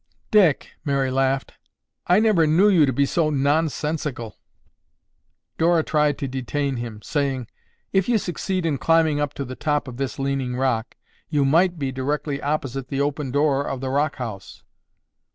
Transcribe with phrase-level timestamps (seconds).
[0.31, 1.53] "Dick," Mary laughed,
[2.07, 4.35] "I never knew you to be so nonsensical."
[5.59, 7.45] Dora tried to detain him, saying,
[7.93, 10.95] "If you succeed in climbing up to the top of this leaning rock,
[11.29, 14.63] you might be directly opposite the open door of the rock house."